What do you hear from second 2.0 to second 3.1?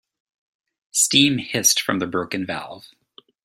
broken valve.